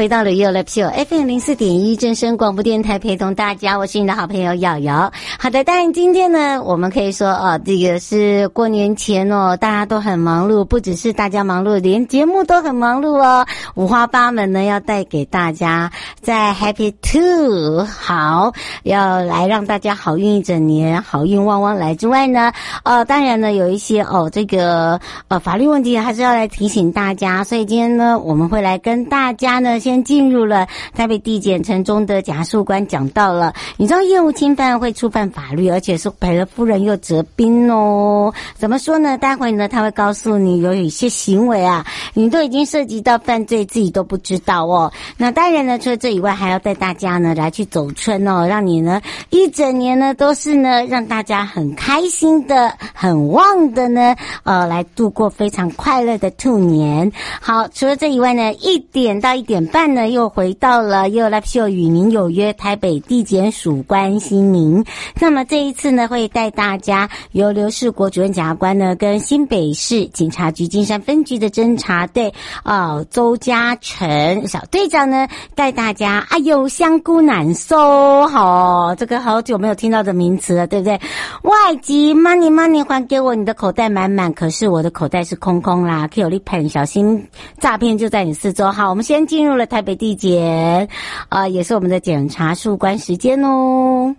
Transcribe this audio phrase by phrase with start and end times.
[0.00, 5.12] 回到了 You Live Show FM 零四点一正声广播电台，陪同大家，我是你的好朋友瑶瑶。
[5.38, 13.44] 好的，当然今天呢，我们可以说哦，这个是过年前哦，大家都很忙碌，不只是大家忙碌，连节目都很忙碌哦，
[13.74, 22.50] 五花八门呢，要带给大家在 Happy Two 好，要来让大家好运一整年，好运旺旺来之外呢，
[22.84, 29.78] 呃，当然呢，有一些哦，这个呃法律问题还是要来提醒大家，所以今天呢，我们会来跟大家呢。
[29.89, 38.34] 先进入了台北地检陈忠德检察官讲到了，你知道业务侵犯会触犯法律，而且是赔了夫人又折兵哦。
[38.56, 39.16] 怎么说呢？
[39.16, 44.92] 待会呢他会告诉你有一些行为啊，你都已经涉及到犯罪，自己都不知道哦。
[45.16, 57.10] 那当然呢，除了这以外，还要带大家呢来去走春哦，让你呢一整年呢都是呢让大家很开心的、很旺的呢，呃，来度过非常快乐的兔年。
[57.40, 59.60] 好，除了这以外呢，一点到一点。
[59.72, 64.84] 半呢，又回到了 You Live Show 与您有约，台北地检署关心您。
[65.20, 76.26] 那么这一次呢，会带大家由刘世国主任检察官呢，跟新北市警察局金山分局的侦查队哦、周嘉诚小队长呢，带大家。
[76.30, 81.00] 哎呦，香菇难收，好，这个好久没有听到的名词了，对不对？
[81.42, 86.08] 外籍 money money 还给我，你的口袋满满，可是我的口袋是空空啦。
[86.08, 87.28] Q 力盘，小心
[87.60, 88.72] 诈骗就在你四周。
[88.72, 89.59] 好，我们先进入。
[89.66, 90.88] 台北地检，
[91.28, 94.14] 啊、也是我们的检察事务官时间哦。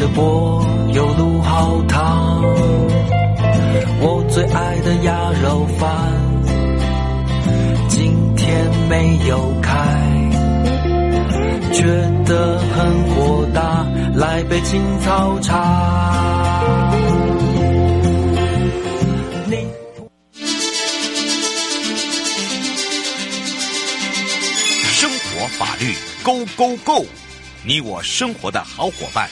[0.00, 2.42] 晒得我有路好汤。
[4.00, 5.88] 我最爱的鸭肉饭，
[7.90, 9.76] 今天没有开，
[11.74, 11.84] 觉
[12.24, 16.90] 得很火大，来杯青草茶。
[24.92, 25.94] 生活法律。
[26.22, 27.06] Go Go Go！
[27.64, 29.28] 你我生活的好伙伴，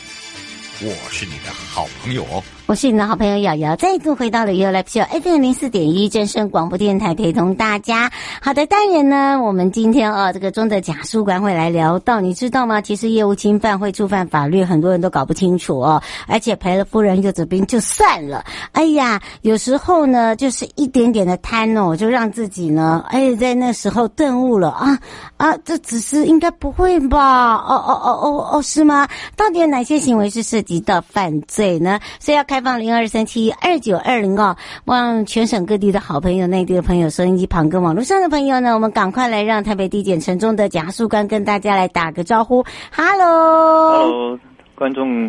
[0.81, 2.57] 我是你的好朋友哦。
[2.69, 8.12] 我是你的好朋友瑶瑶，再度回到了 U Live Show FM 零四点一正声广播电台，陪同大家。
[8.43, 12.83] 好的，当然呢，我们今天啊，这个中的贾书馆会来聊到，你知道吗？
[12.83, 16.03] 其实业务侵犯会触犯法律，很多人都搞不清楚哦。
[16.27, 24.99] 而且赔了夫人又折兵就算了，哎呀，有时候呢，就是一点点的贪哦，就让自己呢，哎，在那时候顿悟了啊
[25.39, 27.55] 啊，这只是应该不会吧？
[27.55, 29.09] 哦哦哦哦哦，是吗？
[29.37, 31.99] 到底有哪些行为是涉及到犯罪呢？
[32.21, 32.57] 所以要开。
[32.58, 42.64] 开放零二三七二九二零哦，望全省各地的好朋友、内地的朋友、收音机旁跟网络上的朋友呢，我们赶快来让台北地检陈忠德检察官跟大家来打个招呼。
[42.92, 44.41] ，Hello
[44.78, 45.28] 观众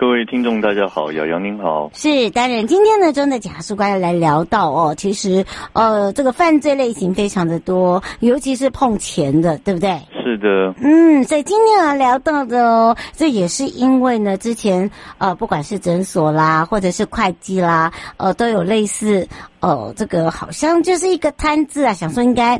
[0.00, 1.90] 各位听众大家好，瑶瑶您好。
[1.92, 10.00] 是，当然今天呢，忠德检察官要来聊到哦，其实呃，这个犯罪类型非常的多，尤其是碰钱的，对不对？
[10.24, 19.28] 是的，嗯，所以今天要聊到的哦，这也是因为呢，之前呃，不管是诊所啦，或者是会计啦，呃，都有类似，
[19.60, 22.58] 呃，这个好像就是一个贪字啊，想说应该，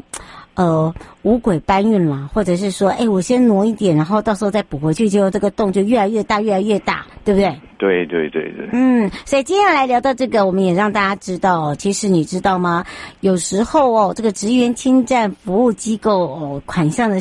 [0.54, 0.94] 呃。
[1.26, 7.60] 五鬼搬运啦，或者是说，哎，我先挪一点，然后到时候再补回去，结果这个洞就越来越大，越来越大，对不对？
[7.78, 8.68] 对对对对。
[8.72, 12.84] 嗯，所以接下来聊到这个，我们也让大家知道，其实你知道吗？
[13.20, 17.18] 有时候哦，这个职员侵占服务机构哦款项的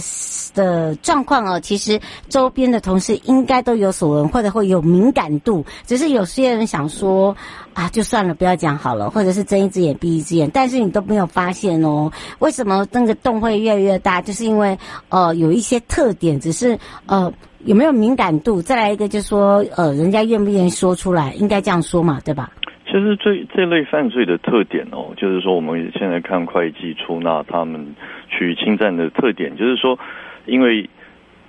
[0.53, 1.99] 的状况哦，其实
[2.29, 7.35] 周边的同事应该都有所闻，或者会有敏感度，只是有些人想说
[7.73, 12.09] 啊，就算了，不要讲好了，或者是睁一只眼闭一只眼，但是你都没有发现哦，
[12.39, 14.77] 为什么那个洞会越来越的大，就是因为
[15.09, 16.77] 呃有一些特点，只是
[17.07, 17.31] 呃
[17.65, 22.51] 有没有敏感度，再来一个就是说呃人家愿不愿意说出来，应该这样说嘛，对吧？
[22.85, 27.95] 其实这这类犯罪的特点哦，就是说我们现在看会计出纳他们
[28.29, 29.97] 去侵占的特点，就是说
[30.45, 30.89] 因为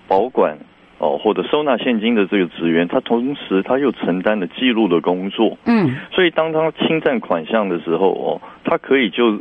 [0.07, 0.57] 保管。
[0.99, 9.39] 哦，或者收纳现金的这个职员，他同时他又承担了记录的工作，嗯，所以当他侵占款项的时候，哦，他可以就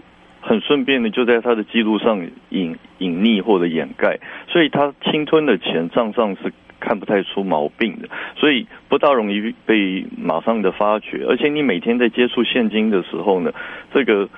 [0.47, 8.07] 很顺便的就在他的记录上隐隐匿或者掩盖，所以他侵吞的钱账上是看不太出毛病的，
[8.37, 13.51] 所以不大容易被马上的发觉，而且你每天在接触现金的时候呢，
[13.93, 14.29] 这个。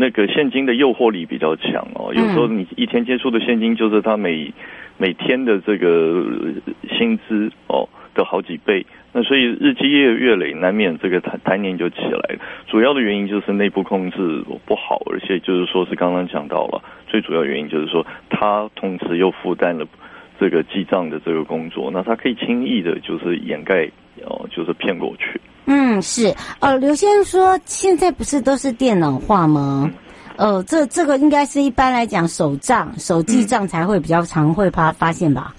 [0.00, 4.54] 那个现金的诱惑力比较强哦，有时候你一天接触的现金就是他每
[4.96, 6.24] 每天的这个
[6.96, 12.38] 薪资哦的好几倍，那所以日积月月累，难免这个贪贪念就起来了。
[12.66, 19.86] 主要的原因就是内部控制不好，而且就是说是刚刚讲到了，最主要原因就是说他同时又负担了
[20.38, 23.90] 这个记账的这个工作，那他可以轻易的就是掩盖
[24.24, 25.40] 哦，就是骗过去。
[25.64, 29.90] 嗯，是，呃，刘先生说现在不是都是电脑化吗？
[30.36, 35.52] 嗯、呃，这这个应该是一般来讲手账、手记账才会比较常会发发现吧？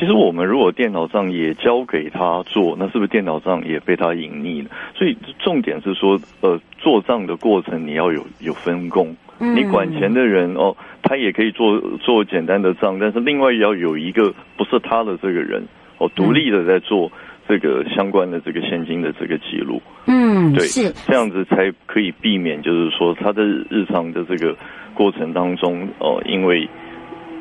[0.00, 4.70] 其实我们如果电脑账也交给他做，那是不是电脑账也被他隐匿了？
[4.96, 15.62] 所以重点是说，呃，做账的过程你要有有分工，嗯、你管钱的人哦，他也可以做做简单的账，但是另外也要有一个不是他的这个人
[15.98, 17.06] 哦，独立的在做。
[17.08, 17.12] 嗯
[17.48, 24.56] 这个相关的这个现金的这个记录，嗯，对，是这样子才可以避免，就是说他的日常的这个
[24.94, 26.68] 过程当中，哦，因为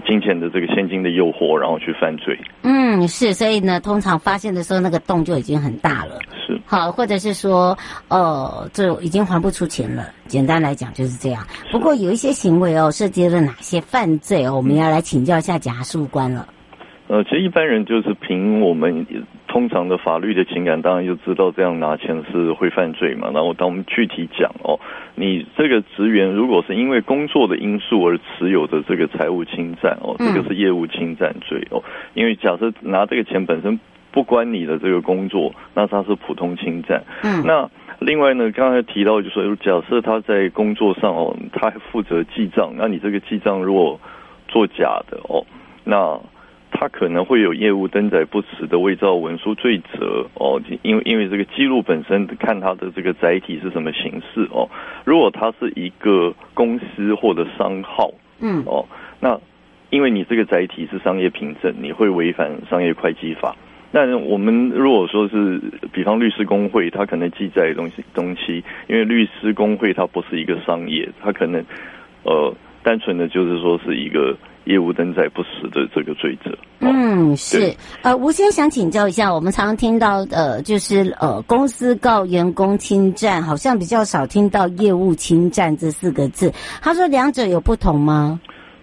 [0.07, 2.37] 金钱的这个现金的诱惑，然后去犯罪。
[2.63, 6.19] 嗯，是，所以呢，通常发现的时候，那个洞就已经很大了。
[6.45, 10.09] 是，好，或者是说，呃，就已经还不出钱了。
[10.27, 11.45] 简单来讲就是这样。
[11.71, 16.47] 不过有一些行为哦，涉及了哪些犯罪哦，我们要来请教一下贾树官了。
[17.09, 19.03] 呃，其实一般人就是凭我们
[19.47, 23.31] 通常的法律的情感，当然就知道这样拿钱是会犯罪嘛。
[23.33, 24.79] 然后当我们具体讲哦，
[25.15, 31.83] 你这个职员如果是因为工作的因素而持有的这个财务侵占哦，这个是业务侵占罪哦。
[32.13, 33.79] 因为假设拿这个钱本身
[34.11, 37.03] 不关你的这个工作，那他是普通侵占。
[37.23, 37.41] 嗯。
[37.43, 37.67] 那
[37.97, 43.99] 另外呢，刚才提到就是说，假设他在工作上哦，他还负责记账，那你这个记账如果
[44.47, 45.43] 做假的哦，
[45.83, 46.21] 那。
[46.79, 54.65] 他可能会有业务登载不实的伪造文书罪责哦，因为因为这个记录本身看它的这个载体是什么形式哦，
[55.03, 58.09] 如果它是一个公司或者商号，
[58.39, 58.85] 嗯哦，
[59.19, 59.37] 那
[59.89, 63.53] 因为你这个载体是商业凭证，你会违反商业会计法。
[63.91, 65.59] 那我们如果说是
[65.91, 71.61] 比方律师工会，它可能记载东西东西，因为律师工会它不是一个商业，它可能
[72.23, 74.33] 呃单纯的就是说是一个。
[74.69, 76.55] 业务登载不实的这个罪责。
[76.79, 77.75] 嗯，是。
[78.03, 86.53] 呃，吴先生想请教一下，我们常常听到呃，就是呃，公司告员工侵占，好像比较少听到业务侵占这四个字。
[86.81, 88.39] 他说两者有不同吗？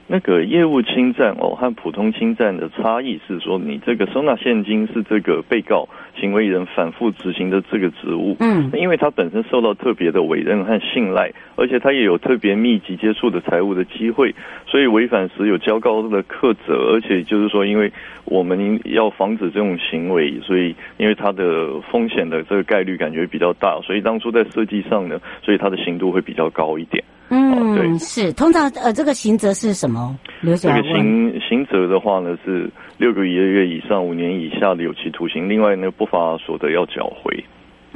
[0.09, 14.33] 那个业务侵占哦，和普通侵占的差异是说，你这个收纳现金是这个被告行为人反复执行的这个职务，嗯，因为他本身受到特别的委任和信赖，而且他也有特别密集接触的财务的机会，
[14.67, 17.91] 所以违反时有较高的课责，而且就是说，因为
[18.27, 27.03] 我们要防止这种行为，所以因为它的风险的这个概率感觉比较大，所以当初在设计上呢，所以它的刑度会比较高一点。
[27.29, 30.17] 嗯，对，是通常呃，这个刑责是什么？
[30.43, 35.49] 这个刑刑责的话呢，是六个月以上五年以下的有期徒刑。
[35.49, 37.45] 另外呢，不法所得要缴回。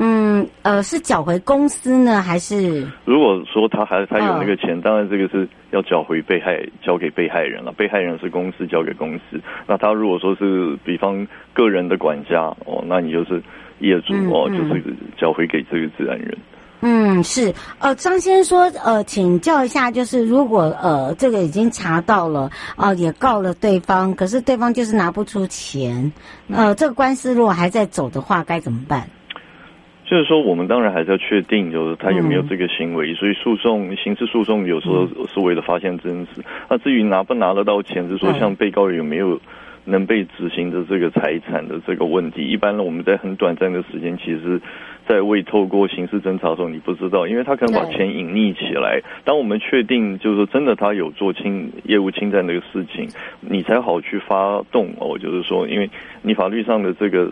[0.02, 2.88] 嗯，呃，是缴回公司呢，还是？
[3.04, 7.70] 如果说他还他有那个钱，哦、当然这个是要缴回被害，交给被害人了。
[7.72, 9.38] 被害人是公司，交给公司。
[9.66, 13.42] 那他如果说是比方个人的管家哦，那你就是
[13.80, 14.82] 业主哦，就是
[15.18, 16.34] 缴回给这个自然人。
[16.82, 26.10] 嗯，是，呃，张先生说，呃，请教一下，就是如果呃这个已经查到了，哦、呃，也告了对方，可是对方就是拿不出钱，
[26.48, 29.06] 呃，这个官司如果还在走的话，该怎么办？
[30.06, 36.42] 就是说，我们当然还是要确定，就是他有没有这个行为，嗯、所以诉讼、刑事诉讼有时候是为了发现真实。
[36.70, 39.38] 那至于拿不拿得到钱，是说像被告有没有
[39.84, 44.58] 能被执行的这个财产的这个问题，一般呢，我们在很短暂的时间，其实。
[45.10, 49.02] 在未透过刑事侦查的时候，你不知道，因为他可能把钱隐匿起来。
[49.24, 53.08] 当我们确定就是说真的他有做侵业务侵占这个事情，
[53.40, 55.18] 你才好去发动哦。
[55.18, 55.90] 就是说，因为
[56.22, 57.28] 你法律上的这个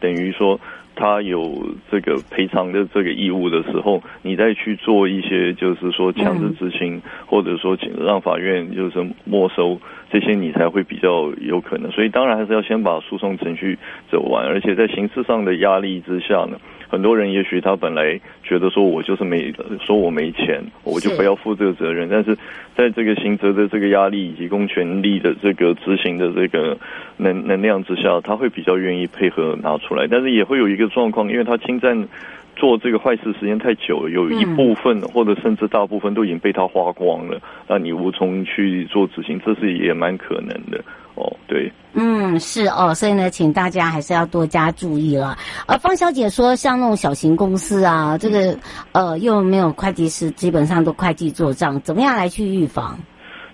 [0.00, 0.60] 等于说
[0.94, 11.90] 他有这个赔偿的这个义务的时候，你再去做一些就是说强制执行，或者说让法院就是没收这些，你才会比较有可能。
[11.90, 13.78] 所以当然还是要先把诉讼程序
[14.10, 16.58] 走完，而且在刑事上的压力之下呢。
[16.88, 22.08] 很多人也许他本来觉得说，我就是没说我没钱，我就不要负这个责任。
[22.08, 22.36] 但是
[22.76, 26.76] 在这个刑责的这个压力以及公权力的这个执行的这个
[27.16, 30.06] 能能量之下，他会比较愿意配合拿出来。
[30.08, 32.08] 但是也会有一个状况，因为他侵占
[32.56, 40.80] 做这个坏事时间太久了，有一部分或者甚至大部分都已经被他花光了，那你无从去做执行，这是也蛮可能的。
[41.16, 45.36] 哦，对，嗯，是哦，所以呢，请大家还是要多加注意了。
[45.68, 48.58] 呃，方小姐说，像那种小型公司啊，这个
[48.90, 52.98] 呃，又没有会计师，基本上都会计做账，怎么样来去预防？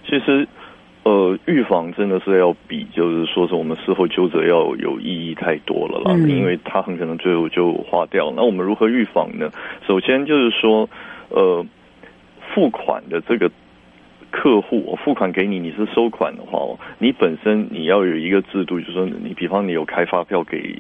[0.07, 0.49] 其实，
[1.03, 8.33] 呃，预防真的是要比，就是说是我们事后纠责要有意义太多了啦，嗯、因为它很可能最后就花掉。
[8.35, 9.51] 那我们如何预防呢？
[9.87, 10.89] 首先就是说，
[11.29, 11.63] 呃，
[12.55, 13.51] 付款的这个。
[14.31, 16.61] 客户，我付款给你，你是收款的话，
[16.99, 20.77] 你本身你要有一个制度，就是说，你比方你有开发票给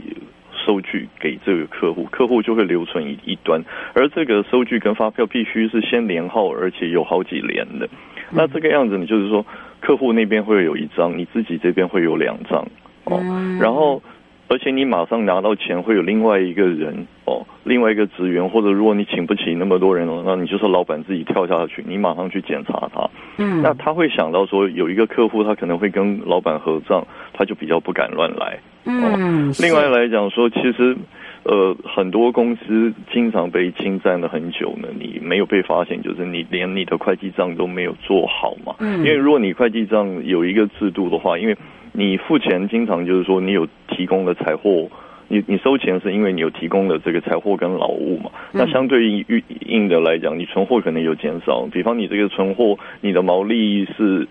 [0.64, 3.62] 收据给这个客户，客户就会留存一一端，
[3.94, 7.88] 而这个收据跟发票必须是先连号，而且有好几连的。
[8.30, 9.44] 那这个样子，你就是说，
[9.80, 12.66] 客户那边会有一张，你自己这边会有两张
[13.04, 13.20] 哦，
[13.60, 14.02] 然后。
[14.50, 23.08] 而且你马上拿到钱，会有另外一个人哦，另外一个职员，或者如果你请不起那么多人了，那你就是老板自己跳下去，你马上去检查他。
[23.38, 28.58] 嗯，那他会想到说，有一个客户他可能会跟老板合账，他就比较不敢乱来。
[28.86, 30.96] 嗯，另外来讲说，其实
[31.42, 38.74] 呃很多公司经常被侵占了很久呢，你没有被发现，就是你连你的会计账都没有做好嘛。
[38.80, 41.56] 嗯，因为如果你会计账有一个制度的话，因为
[41.92, 44.88] 你付钱经常就是说你有提供的财货，
[45.28, 48.30] 你你收钱是因为你有提供的这个财货跟劳务嘛？
[48.52, 51.66] 那相对于应的来讲，你存货可能有减少。
[51.72, 54.28] 比方你这个存货，你的毛利是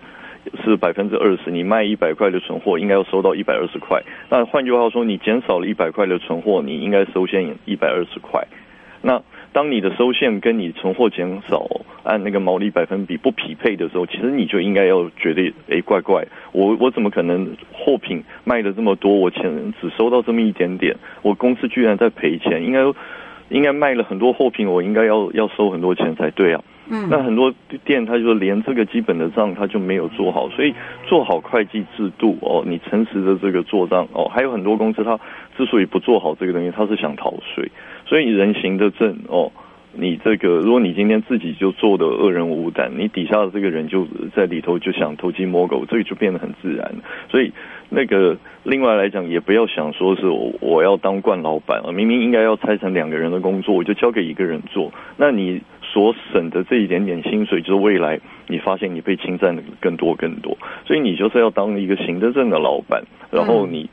[0.64, 4.02] 是百分之二十，你卖一百块的存货，应该要收到一百二十块。
[4.28, 8.46] 那换句话说，你减少了一百块的存货，你应该收现一百二十块。
[9.02, 11.66] 那当你的收现跟你存货减少
[12.02, 22.80] 按那个毛利百分比不匹配的时候，其实你就应该要觉得，哎，怪怪，我我怎么可能货品卖的这么多，我钱只收到这么一点点，我公司居然在赔钱，应该
[23.48, 26.62] 应该卖了很多货品，我应该要要收很多钱才对啊。
[26.90, 27.54] 嗯，那很多
[27.84, 30.74] 店他就连这个基本的账他就没有做好，所以
[31.06, 35.18] 做好会计制度哦，你诚实的这个做账哦，还有很多公司他
[35.56, 37.70] 之所以不做好这个东西，他是想逃税。
[38.06, 39.52] 所以人行的正哦，
[39.92, 44.04] 你这个，如果你今天自己就做的恶人无胆，你底下的这个人就
[44.34, 46.92] 在里头就想偷鸡摸狗，这个就变得很自然。
[47.28, 47.52] 所以
[47.88, 54.92] 那个另外来讲，也不要想说是我我要当惯老板啊，明明应该要拆成两个人的工作，我就交给一个人做。
[55.16, 55.60] 那你
[55.92, 60.56] 所省的这一点点薪水，就是未来你发现你被侵占的更多更多。
[60.86, 63.88] 所以你就是要当一个行得正的老板，然后你。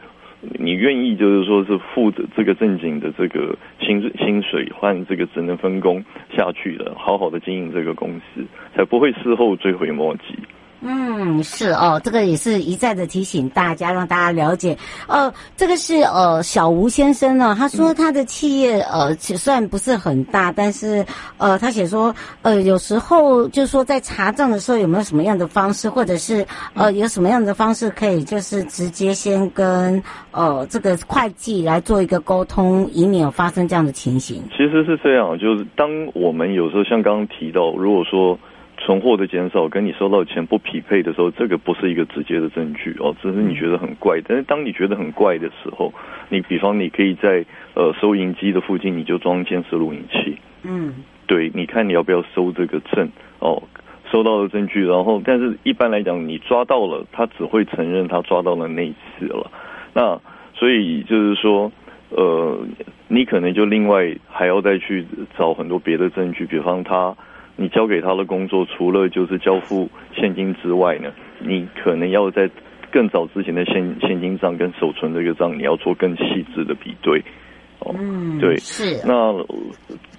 [0.60, 10.38] 你愿意就是说是负责这个正经的这个薪薪水换这个职能分工下去的，好好的经营这个公司，才不会事后追悔莫及。
[10.80, 14.78] 嗯，是哦，这个也是一再的提醒大家，让大家了解。
[15.08, 21.04] 呃，这个是呃小吴先生呢，他说他的企业呃虽然不是很大，但是
[21.38, 34.44] 呃他写说呃有时候就是说在查账的时候有没有什么样的方式，或者是呃有什么样的方式可以就是直接先跟呃这个会计来做一个沟通，以免有发生这样的情形。
[34.52, 38.38] 其实是这样，就是当我们有时候像刚刚提到，如果说。
[38.78, 44.22] 存货的减少跟你收到的钱不匹配的时候，这个不是一个直接的证据哦，只是你觉得很怪。
[44.22, 45.92] 但是当你觉得很怪的时候，
[46.30, 47.44] 你比方你可以在
[47.74, 50.94] 呃收银机的附近你就装监视录影器，嗯，
[51.26, 53.64] 对，你看你要不要收这个证哦，
[54.12, 59.52] 收到的证据，然后但是一般来讲你抓到了，他只会承认他抓到了那一次了。
[59.94, 60.22] 那
[60.54, 61.72] 所以就是说，
[62.10, 62.60] 呃，
[63.08, 65.04] 你可能就另外还要再去
[65.36, 67.16] 找很多别的证据，比方他。
[67.58, 72.50] 你交给他的工作，除了就是交付现金之外呢，你可能要在
[72.90, 77.22] 更早之前的现现金账跟手存这个账，你要做更细致的比对。
[77.80, 79.06] 哦，嗯，对，是。
[79.06, 79.34] 那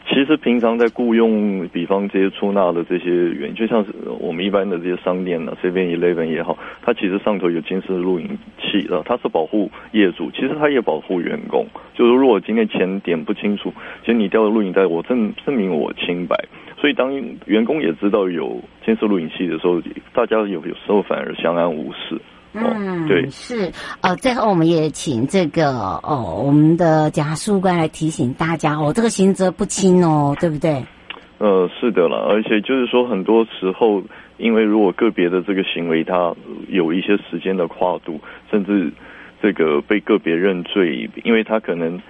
[0.08, 8.28] 其实平常在雇佣，比方这些出纳的这些员，就像是我们一般的这些商店呢，Seven Eleven 也好，它其实上头有监视录影
[8.60, 11.66] 器啊，它是保护业主，其实它也保护员工。
[11.94, 16.36] 就是如果今天钱点不清楚，其实你调的录影带，我证证明我清白。
[16.80, 17.12] 所以，当
[17.46, 19.82] 员工也知道有监视录影器的时候，
[20.12, 22.20] 大家有有时候反而相安无事。
[22.54, 23.70] 嗯，对，是。
[24.00, 25.70] 呃，最后我们也请这个
[26.02, 30.82] 哦，我们的检察事官来提醒大家哦，这个刑责不轻哦，对不对？
[31.38, 34.02] 呃，是的了，而且就是说，很多时候，
[34.38, 36.34] 因为如果个别的这个行为，它
[36.68, 38.20] 有一些时间的跨度，
[38.50, 38.90] 甚至
[39.42, 42.00] 这个被个别认罪，因为他可能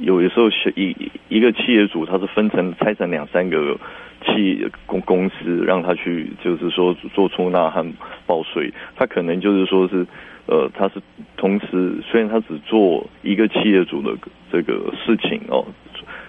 [0.00, 0.94] 有的时候是一
[1.28, 3.78] 一个企业主，他是分成拆成两三个
[4.26, 7.84] 企业公公司，让他去就是说做出纳和
[8.26, 10.06] 报税，他可能就是说是
[10.46, 11.00] 呃，他是
[11.36, 14.16] 同时虽然他只做一个企业主的
[14.52, 15.64] 这个事情哦。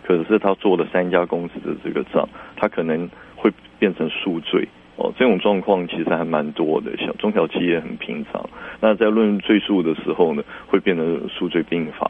[0.08, 5.12] 可是他做了三家公司的这个账，他可能会变成数罪哦。
[5.18, 8.48] 这种状况其实还蛮多的，小中小企业很平常。
[8.80, 12.08] 那在论罪数的时候呢，会变成数罪并罚。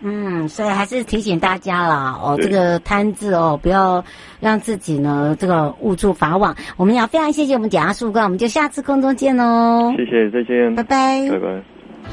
[0.00, 4.04] 嗯，所以还是提醒大家啦哦，这个贪字哦，不要
[4.40, 6.56] 让自己呢这个误触法网。
[6.76, 9.92] 我们要非常谢谢我们检察事务官，我们就下次空中见喽。
[9.96, 11.62] 谢谢，再见，拜拜，拜拜。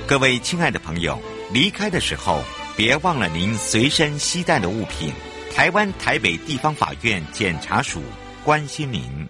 [0.08, 1.18] 各位亲爱的朋友，
[1.54, 2.40] 离开的时候。
[2.76, 5.14] 别忘了您随身携带的物品。
[5.54, 8.02] 台湾台北地方法院检察署
[8.44, 9.30] 关心您。